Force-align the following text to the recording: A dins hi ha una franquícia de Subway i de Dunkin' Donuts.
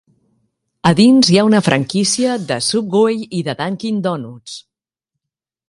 A 0.89 0.93
dins 0.99 1.29
hi 1.33 1.37
ha 1.41 1.43
una 1.49 1.59
franquícia 1.67 2.39
de 2.53 2.59
Subway 2.69 3.21
i 3.41 3.45
de 3.51 3.57
Dunkin' 3.63 4.03
Donuts. 4.09 4.57